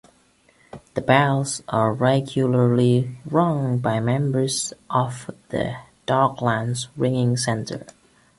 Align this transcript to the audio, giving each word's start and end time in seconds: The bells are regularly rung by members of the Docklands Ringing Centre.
The 0.95 1.01
bells 1.01 1.61
are 1.67 1.93
regularly 1.93 3.17
rung 3.23 3.77
by 3.77 3.99
members 3.99 4.73
of 4.89 5.29
the 5.49 5.75
Docklands 6.07 6.87
Ringing 6.97 7.37
Centre. 7.37 7.85